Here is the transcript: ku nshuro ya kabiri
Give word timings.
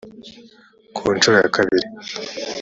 ku 0.95 1.03
nshuro 1.15 1.35
ya 1.41 1.49
kabiri 1.55 1.87